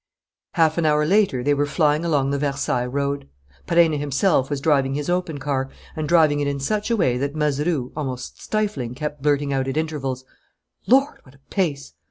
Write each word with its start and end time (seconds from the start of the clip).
Half 0.55 0.79
an 0.79 0.85
hour 0.87 1.05
later 1.05 1.43
they 1.43 1.53
were 1.53 1.67
flying 1.67 2.03
along 2.03 2.31
the 2.31 2.39
Versailles 2.39 2.87
Road. 2.87 3.29
Perenna 3.67 3.97
himself 3.99 4.49
was 4.49 4.59
driving 4.59 4.95
his 4.95 5.11
open 5.11 5.37
car 5.37 5.69
and 5.95 6.09
driving 6.09 6.39
it 6.39 6.47
in 6.47 6.59
such 6.59 6.89
a 6.89 6.97
way 6.97 7.19
that 7.19 7.35
Mazeroux, 7.35 7.91
almost 7.95 8.41
stifling, 8.41 8.95
kept 8.95 9.21
blurting 9.21 9.53
out, 9.53 9.67
at 9.67 9.77
intervals: 9.77 10.25
"Lord, 10.87 11.19
what 11.21 11.35
a 11.35 11.39
pace! 11.51 11.93